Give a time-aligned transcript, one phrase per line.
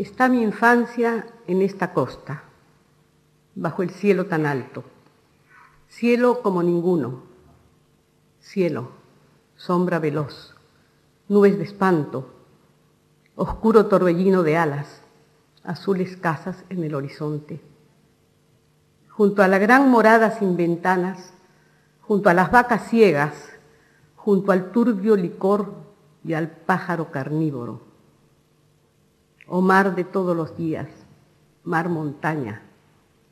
[0.00, 2.44] Está mi infancia en esta costa,
[3.54, 4.82] bajo el cielo tan alto,
[5.88, 7.24] cielo como ninguno,
[8.40, 8.92] cielo,
[9.56, 10.56] sombra veloz,
[11.28, 12.30] nubes de espanto,
[13.36, 15.02] oscuro torbellino de alas,
[15.64, 17.60] azules casas en el horizonte.
[19.10, 21.34] Junto a la gran morada sin ventanas,
[22.00, 23.34] junto a las vacas ciegas,
[24.16, 25.74] junto al turbio licor
[26.24, 27.89] y al pájaro carnívoro
[29.52, 30.86] oh mar de todos los días,
[31.64, 32.62] mar montaña,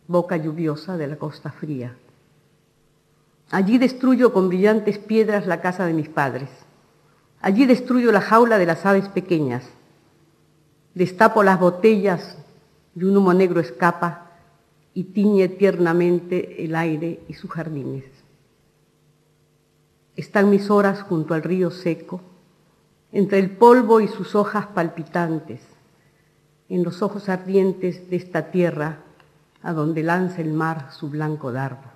[0.09, 1.95] boca lluviosa de la costa fría.
[3.53, 6.51] Allí destruyo con brillantes piedras la casa de mis padres.
[7.41, 9.65] Allí destruyo la jaula de las aves pequeñas.
[10.93, 12.37] Destapo las botellas
[12.97, 14.33] y un humo negro escapa
[14.95, 18.05] y tiñe tiernamente el aire y sus jardines.
[20.17, 22.21] Están mis horas junto al río seco,
[23.13, 25.78] entre el polvo y sus hojas palpitantes,
[26.69, 28.99] en los ojos ardientes de esta tierra
[29.63, 31.89] a donde lanza el mar su blanco dardo.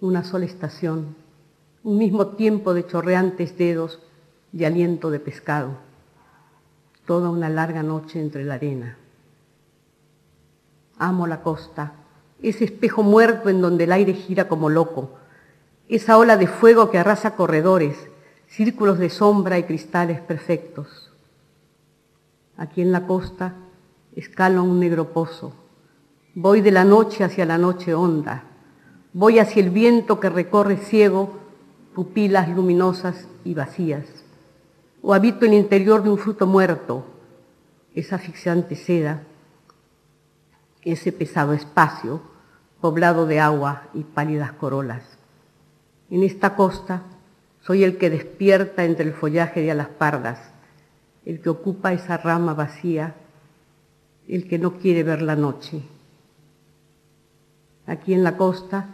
[0.00, 1.16] Una sola estación,
[1.82, 4.00] un mismo tiempo de chorreantes dedos
[4.52, 5.70] y aliento de pescado,
[7.06, 8.96] toda una larga noche entre la arena.
[10.96, 11.94] Amo la costa,
[12.40, 15.10] ese espejo muerto en donde el aire gira como loco,
[15.88, 17.96] esa ola de fuego que arrasa corredores,
[18.46, 21.13] círculos de sombra y cristales perfectos
[22.56, 23.54] Aquí en la costa
[24.14, 25.52] escalo un negro pozo.
[26.34, 28.44] Voy de la noche hacia la noche honda.
[29.12, 31.32] Voy hacia el viento que recorre ciego
[31.94, 34.04] pupilas luminosas y vacías.
[35.02, 37.04] O habito el interior de un fruto muerto,
[37.94, 39.22] esa asfixiante seda,
[40.82, 42.20] ese pesado espacio
[42.80, 45.18] poblado de agua y pálidas corolas.
[46.10, 47.02] En esta costa
[47.62, 50.53] soy el que despierta entre el follaje de alas pardas
[51.24, 53.14] el que ocupa esa rama vacía,
[54.28, 55.82] el que no quiere ver la noche.
[57.86, 58.88] Aquí en la costa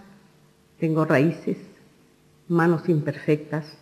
[0.79, 1.59] tengo raíces,
[2.49, 3.79] manos imperfectas,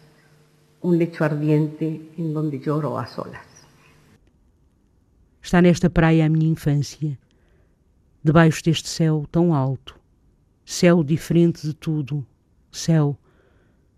[0.81, 3.47] un lecho ardiente en donde lloro a solas.
[5.43, 7.19] Está nesta praia a minha infância,
[8.23, 9.99] debaixo deste céu tão alto,
[10.65, 12.27] céu diferente de tudo,
[12.71, 13.17] céu,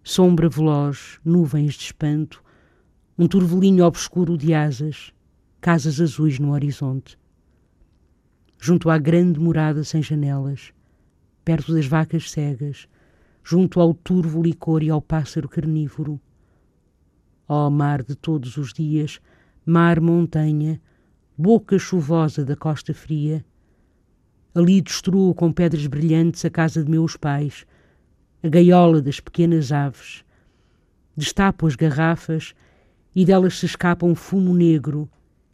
[0.04, 2.42] sombra veloz, nuvens de espanto,
[3.20, 5.12] um turvelinho obscuro de asas,
[5.60, 7.18] casas azuis no horizonte.
[8.58, 10.72] Junto à grande morada sem janelas,
[11.44, 12.88] perto das vacas cegas,
[13.44, 16.18] junto ao turvo licor e ao pássaro carnívoro.
[17.46, 19.20] Ó oh, mar de todos os dias,
[19.66, 20.80] mar montanha,
[21.36, 23.44] boca chuvosa da costa fria,
[24.54, 27.66] ali destruo com pedras brilhantes a casa de meus pais,
[28.42, 30.24] a gaiola das pequenas aves,
[31.14, 32.54] destapo as garrafas
[33.14, 35.10] e delas se escapa um fumo negro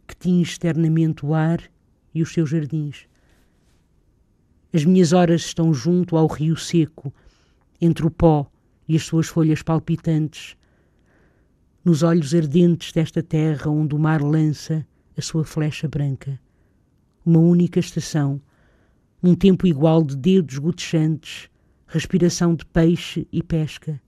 [0.07, 1.61] que tinge externamente o ar
[2.13, 3.07] e os seus jardins.
[4.73, 7.13] As minhas horas estão junto ao rio seco,
[7.79, 8.49] entre o pó
[8.87, 10.55] e as suas folhas palpitantes,
[11.83, 14.85] nos olhos ardentes desta terra onde o mar lança
[15.17, 16.39] a sua flecha branca.
[17.25, 18.41] Uma única estação,
[19.23, 21.49] um tempo igual de dedos gotechantes,
[21.87, 24.01] respiração de peixe e pesca.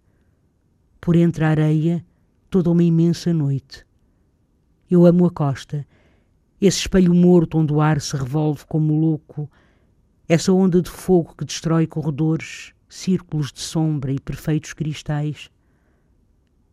[1.00, 2.06] Por entre a areia,
[2.50, 3.86] toda uma imensa noite.
[4.90, 5.86] Eu amo a costa,
[6.60, 9.50] esse espelho morto onde o ar se revolve como louco,
[10.28, 15.50] essa onda de fogo que destrói corredores, círculos de sombra e perfeitos cristais.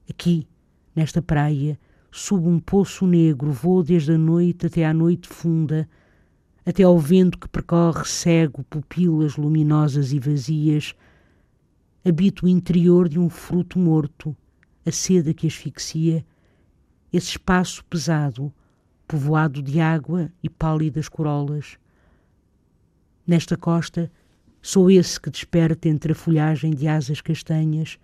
[0.09, 0.49] Aqui,
[0.95, 1.79] nesta praia,
[2.11, 5.87] sob um poço negro, vou desde a noite até à noite funda,
[6.65, 10.95] até ao vento que percorre cego pupilas luminosas e vazias,
[12.05, 14.35] habito o interior de um fruto morto,
[14.87, 16.25] a seda que asfixia,
[17.13, 18.55] esse espaço pesado,
[19.07, 21.77] povoado de água e pálidas corolas.
[23.27, 24.11] Nesta costa,
[24.63, 27.99] sou esse que desperta entre a folhagem de asas castanhas,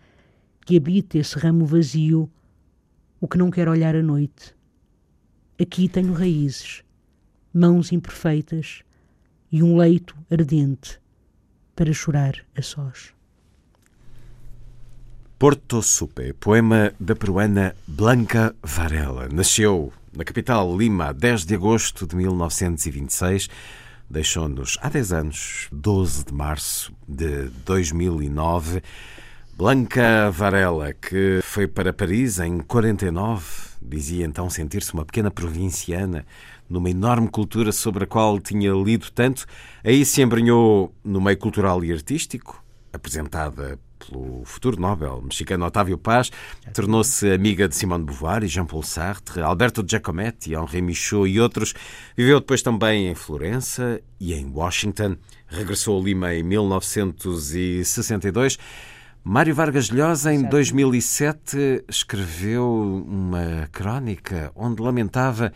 [0.67, 2.29] que habita esse ramo vazio,
[3.21, 4.55] o que não quer olhar a noite.
[5.61, 6.83] Aqui tenho raízes,
[7.55, 8.83] mãos imperfeitas
[9.53, 11.01] e um leito ardente,
[11.77, 13.15] para chorar a sós.
[15.43, 19.29] Porto Supe, poema da peruana Blanca Varela.
[19.29, 23.49] Nasceu na capital Lima a 10 de agosto de 1926.
[24.09, 28.85] Deixou-nos há 10 anos, 12 de março de 2009.
[29.57, 33.45] Blanca Varela, que foi para Paris em 49,
[33.83, 36.25] dizia então sentir-se uma pequena provinciana
[36.71, 39.45] numa enorme cultura sobre a qual tinha lido tanto.
[39.83, 42.63] Aí se embrenhou no meio cultural e artístico,
[42.93, 46.33] apresentada pelo futuro Nobel mexicano Otávio Paz,
[46.75, 51.73] tornou-se amiga de Simone de Beauvoir e Jean-Paul Sartre, Alberto Giacometti, Henri Michaud e outros.
[52.17, 55.17] Viveu depois também em Florença e em Washington.
[55.47, 58.59] Regressou a Lima em 1962.
[59.25, 65.53] Mário Vargas Llosa, em 2007, escreveu uma crónica onde lamentava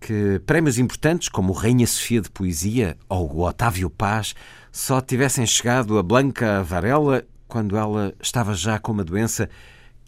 [0.00, 4.34] que prémios importantes como o Rainha Sofia de Poesia ou o Otávio Paz
[4.70, 9.48] só tivessem chegado a Blanca Varela quando ela estava já com uma doença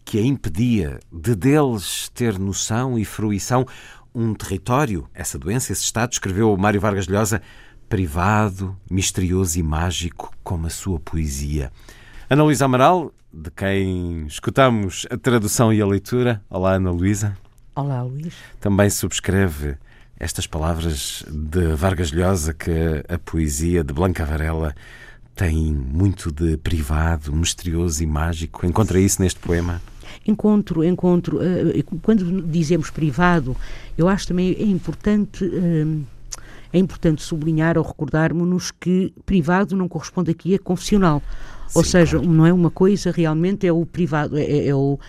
[0.03, 3.65] que a impedia de deles ter noção e fruição.
[4.15, 7.41] Um território, essa doença, esse estado, escreveu Mário Vargas Llosa,
[7.89, 11.71] privado, misterioso e mágico, como a sua poesia.
[12.29, 16.41] Ana Luísa Amaral, de quem escutamos a tradução e a leitura.
[16.49, 17.37] Olá, Ana Luísa.
[17.75, 18.33] Olá, Luís.
[18.59, 19.77] Também subscreve
[20.19, 24.73] estas palavras de Vargas Llosa que a poesia de Blanca Varela
[25.37, 28.65] tem muito de privado, misterioso e mágico.
[28.65, 29.79] Encontra isso neste poema?
[30.25, 31.39] Encontro, encontro.
[31.41, 33.55] Eh, quando dizemos privado,
[33.95, 35.45] eu acho também é importante.
[35.45, 35.85] Eh,
[36.73, 41.21] é importante sublinhar ou recordarmos-nos que privado não corresponde aqui a confessional.
[41.67, 42.33] Sim, ou seja, claro.
[42.33, 45.05] não é uma coisa realmente, é o privado, é, é, é o, eh,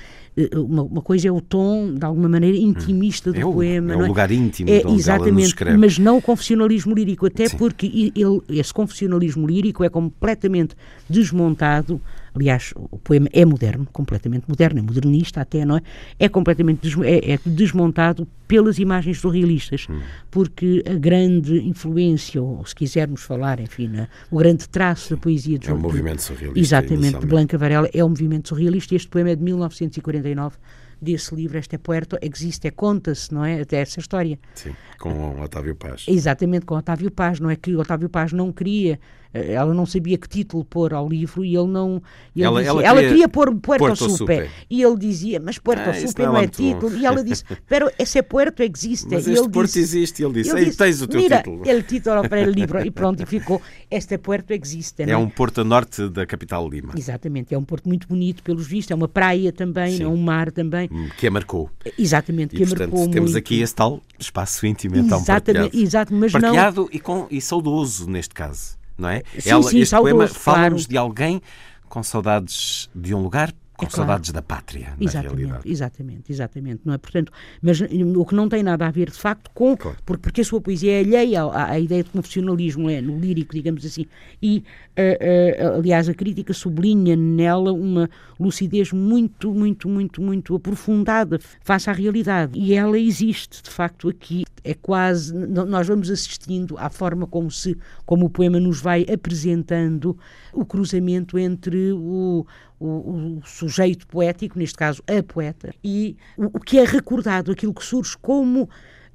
[0.54, 3.92] uma, uma, coisa é o tom, de alguma maneira, intimista do é o, poema.
[3.92, 4.08] É o é?
[4.08, 5.76] lugar íntimo é, onde exatamente, escreve.
[5.76, 7.56] Mas não o confessionalismo lírico, até Sim.
[7.56, 10.74] porque ele, esse confessionalismo lírico é completamente
[11.08, 12.00] desmontado
[12.34, 15.82] aliás, o poema é moderno, completamente moderno, é modernista até, não é?
[16.18, 20.00] É completamente des é, é desmontado pelas imagens surrealistas, hum.
[20.30, 25.58] porque a grande influência, ou se quisermos falar, enfim, né, o grande traço da poesia
[25.58, 26.58] de É o movimento surrealista.
[26.58, 28.94] Exatamente, de Blanca Varela é o movimento surrealista.
[28.94, 30.56] Este poema é de 1949
[31.00, 33.60] desse livro, este é Puerto, existe, é conta-se, não é?
[33.60, 34.38] Até essa história.
[34.54, 36.04] Sim, com Otávio Paz.
[36.08, 38.98] Exatamente, com Otávio Paz, não é que Otávio Paz não queria
[39.32, 42.02] ela não sabia que título pôr ao livro e ele não.
[42.34, 44.48] Ele ela, dizia, ela, queria, ela, queria, pôr Puerto, Puerto Supe.
[44.70, 46.90] E ele dizia, mas Puerto ah, Supe não, é, é título.
[46.90, 46.96] Bom.
[46.96, 49.08] E ela disse, pero esse Puerto existe.
[49.10, 50.22] Mas e este ele Porto disse, existe.
[50.22, 51.62] E ele disse, ele disse tens o teu mira, título.
[51.66, 52.84] ele título para o livro.
[52.84, 53.60] E pronto, e ficou,
[53.90, 55.02] este Puerto existe.
[55.02, 56.94] É, um porto a norte da capital Lima.
[56.96, 60.50] Exatamente, é um porto muito bonito, pelos vistos, é uma praia também, é um mar
[60.50, 60.88] também.
[60.90, 61.70] Hum, que a marcou.
[61.98, 63.44] Exatamente, e, que portanto, a marcou temos muito.
[63.44, 65.76] aqui esse tal espaço íntimo, então, Exatamente, partilhado.
[65.76, 66.88] exato, mas partilhado não...
[66.90, 69.22] e, com, e saudoso, neste caso não é?
[69.38, 70.90] Sim, Ela, sim, este poema fala-nos claro.
[70.90, 71.42] de alguém
[71.88, 73.96] com saudades de um lugar, com claro.
[73.96, 75.70] saudades da pátria, na Exatamente, realidade.
[75.70, 76.98] exatamente, exatamente, não é?
[76.98, 77.32] Portanto,
[77.62, 79.96] mas o que não tem nada a ver de facto com, Claro.
[80.04, 83.54] porque, porque a sua poesia é alheia à, à ideia de confessionalismo, é no lírico,
[83.54, 84.04] digamos assim,
[84.42, 84.64] e
[84.96, 91.88] eh, eh, aliás a crítica sublinha nela uma lucidez muito, muito, muito, muito aprofundada face
[91.88, 97.26] à realidade e ela existe de facto aqui, é quase, nós vamos assistindo à forma
[97.28, 100.18] como se, como o poema nos vai apresentando
[100.52, 102.44] o cruzamento entre o,
[102.78, 107.74] o, o sujeito poético, neste caso a poeta, e o, o que é recordado, aquilo
[107.74, 108.68] que surge como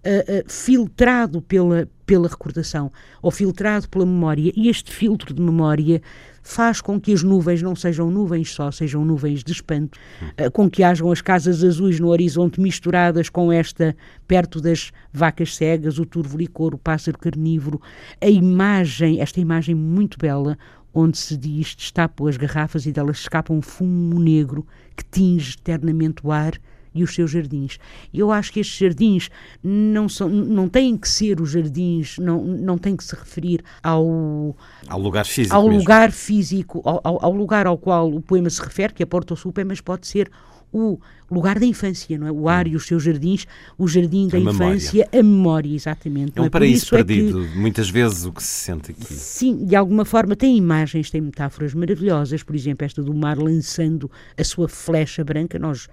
[0.05, 2.91] ah, ah, filtrado pela, pela recordação
[3.21, 4.51] ou filtrado pela memória.
[4.53, 6.01] E este filtro de memória
[6.41, 9.97] faz com que as nuvens não sejam nuvens só, sejam nuvens de espanto,
[10.37, 13.95] ah, com que hajam as casas azuis no horizonte misturadas com esta,
[14.27, 17.81] perto das vacas cegas, o turvo licor, o pássaro carnívoro,
[18.19, 20.57] a imagem, esta imagem muito bela,
[20.93, 26.25] onde se diz destapo as garrafas e delas escapa um fumo negro que tinge eternamente
[26.25, 26.53] o ar
[26.95, 27.79] e os seus jardins.
[28.13, 29.29] Eu acho que estes jardins
[29.63, 34.55] não, são, não têm que ser os jardins, não, não têm que se referir ao,
[34.87, 35.79] Ao lugar físico ao mesmo.
[35.79, 39.35] lugar físico, ao, ao- ao lugar ao qual o poema se refere, que é Porto
[39.35, 40.29] Supe, mas pode ser
[40.73, 40.99] o
[41.29, 42.31] lugar da infância, não é?
[42.31, 43.45] O ar e os seus jardins,
[43.77, 44.75] o jardim da A memória.
[44.75, 46.31] infância, a memória, exatamente.
[46.35, 48.91] É não um Por paraíso isso é que- perdido, muitas vezes o que se sente
[48.91, 49.13] aqui.
[49.13, 54.09] Sim, de alguma forma tem imagens, tem metáforas maravilhosas, por exemplo, esta do mar lançando
[54.37, 55.87] a sua flecha branca, nós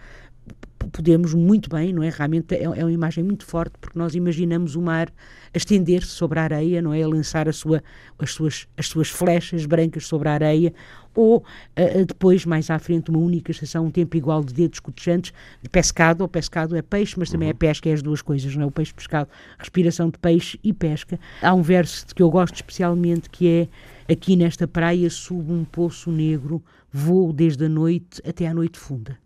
[0.88, 2.10] podemos muito bem, não é?
[2.10, 5.12] Realmente é, é uma imagem muito forte, porque nós imaginamos o mar
[5.52, 7.02] a estender-se sobre a areia, não é?
[7.02, 7.82] A lançar a sua,
[8.18, 10.72] as, suas, as suas flechas brancas sobre a areia,
[11.14, 11.44] ou
[11.76, 15.32] ah, depois, mais à frente, uma única estação, um tempo igual de dedos cotejantes,
[15.62, 18.62] de pescado, ou pescado é peixe, mas também é pesca, é as duas coisas, não
[18.62, 18.66] é?
[18.66, 21.18] O peixe pescado, respiração de peixe e pesca.
[21.42, 23.68] Há um verso que eu gosto especialmente que é
[24.10, 26.60] Aqui nesta praia subo um poço negro,
[26.92, 29.16] voo desde a noite até à noite funda.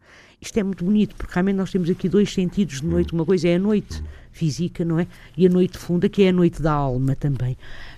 [0.44, 3.14] Isto é muito bonito, porque realmente nós temos aqui dois sentidos de noite.
[3.14, 5.06] Uma coisa é a noite física, não é?
[5.38, 7.56] E a noite funda, que é a noite da alma também.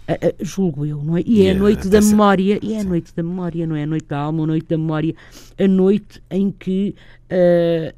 [0.09, 1.23] Uh, uh, julgo eu, não é?
[1.26, 3.83] E é a noite da memória, e é a noite da memória, não é?
[3.83, 5.15] A noite da alma, a noite da memória,
[5.59, 6.95] a noite em que
[7.33, 7.95] uh,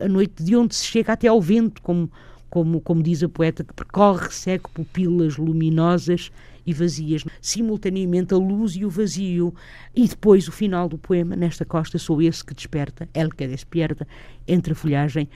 [0.00, 2.10] a, a, noite de onde se chega até ao vento, como,
[2.48, 6.32] como, como diz a poeta, que percorre, segue pupilas luminosas
[6.66, 9.54] e vazias, simultaneamente a luz e o vazio.
[9.94, 14.06] E depois o final do poema, nesta costa sou esse que desperta, el que despierta,
[14.46, 15.28] entre a folhagem,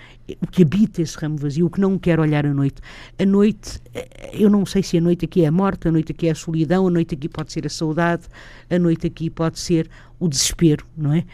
[0.43, 2.81] o que habita esse ramo vazio, o que não quer olhar a noite.
[3.19, 6.13] A noite, eh, eu não sei se a noite aqui é a morte, a noite
[6.13, 8.25] aqui é a solidão, a noite aqui pode ser a saudade,
[8.69, 9.89] a noite aqui pode ser
[10.21, 11.25] o desespero, não é?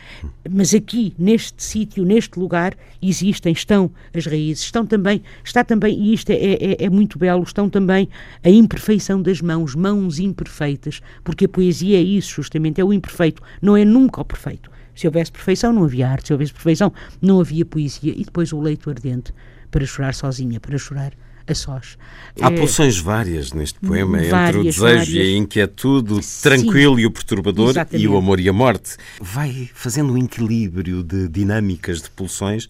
[0.49, 6.15] Mas aqui, neste sítio, neste lugar, existem, estão as raízes, estão também, está também, e
[6.15, 8.09] isto é, é, é, muito belo, estão também
[8.43, 13.43] a imperfeição das mãos, mãos imperfeitas, porque a poesia é isso, justamente, é o imperfeito,
[13.61, 14.71] não é nunca o perfeito.
[14.95, 18.13] Se houvesse perfeição, não havia arte, se houvesse perfeição, não havia poesia.
[18.17, 19.35] E depois o leito ardente
[19.71, 21.13] para chorar sozinha, para chorar
[21.47, 21.97] a sós.
[22.41, 25.09] Há é, pulsões várias neste poema, várias, entre o desejo várias.
[25.09, 28.05] e a inquietude, o tranquilo Sim, e o perturbador exatamente.
[28.05, 28.97] e o amor e a morte.
[29.21, 32.69] Vai fazendo um equilíbrio de dinâmicas de pulsões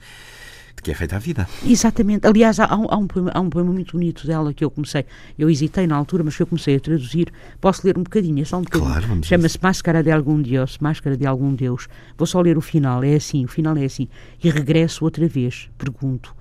[0.85, 1.49] que é feita a vida.
[1.67, 2.27] Exatamente.
[2.27, 5.07] Aliás, há, há, um poema, há um poema muito bonito dela que eu comecei,
[5.39, 7.33] eu hesitei na altura, mas que eu comecei a traduzir.
[7.59, 8.91] Posso ler um bocadinho, é só um bocadinho.
[8.91, 11.89] Claro, Chama-se Máscara de Algum Deus, Máscara de Algum Deus.
[12.19, 14.09] Vou só ler o final, é assim, o final é assim.
[14.43, 16.37] E regresso outra vez, pergunto,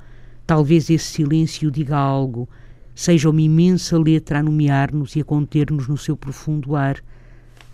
[0.45, 2.49] Talvez esse silêncio diga algo,
[2.93, 7.01] seja uma imensa letra a nomear-nos e a conter-nos no seu profundo ar.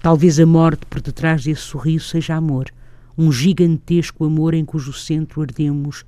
[0.02, 2.68] Talvez a morte por detrás desse sorriso seja amor,
[3.18, 6.06] um gigantesco amor em cujo centro ardemos.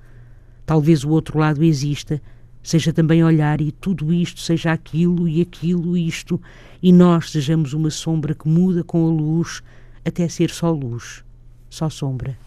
[0.64, 2.22] Talvez o outro lado exista,
[2.62, 6.40] seja também olhar e tudo isto seja aquilo e aquilo isto,
[6.82, 9.64] e nós sejamos uma sombra que muda com a luz
[10.06, 11.24] até ser só luz,
[11.72, 12.38] só sombra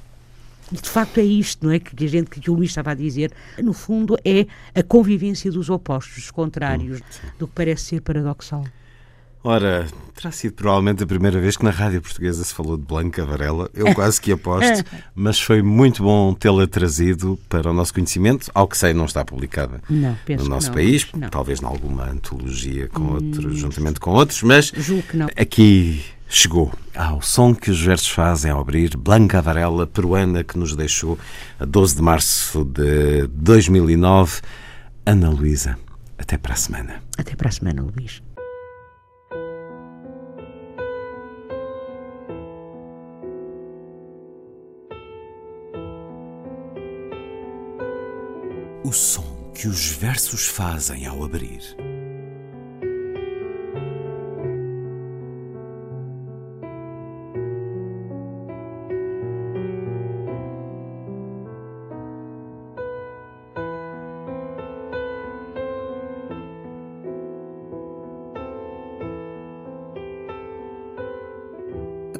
[0.80, 1.78] de facto é isto, não é?
[1.78, 5.70] Que a gente que o Luís estava a dizer, no fundo é a convivência dos
[5.70, 8.64] opostos, dos contrários, hum, do que parece ser paradoxal.
[9.46, 13.26] Ora, terá sido provavelmente a primeira vez que na rádio portuguesa se falou de Blanca
[13.26, 13.68] Varela.
[13.74, 14.82] Eu quase que aposto,
[15.14, 18.50] mas foi muito bom tê-la trazido para o nosso conhecimento.
[18.54, 22.88] Ao que sei, não está publicada não, no nosso não, país, talvez em alguma antologia
[22.88, 24.72] com hum, outros, juntamente com outros, mas
[25.36, 26.02] aqui
[26.36, 31.18] chegou ao som que os versos fazem ao abrir Blanca Varela, peruana, que nos deixou
[31.60, 34.40] a 12 de março de 2009.
[35.06, 35.78] Ana Luísa,
[36.18, 37.02] até para a semana.
[37.16, 38.22] Até para a semana, Luís.
[48.82, 51.93] O som que os versos fazem ao abrir.